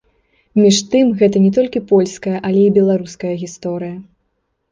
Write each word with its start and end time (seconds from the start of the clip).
Між 0.61 0.77
тым, 0.93 1.09
гэта 1.19 1.41
не 1.45 1.51
толькі 1.57 1.81
польская, 1.91 2.33
але 2.51 2.61
і 2.69 2.73
беларуская 2.77 3.35
гісторыя. 3.45 3.93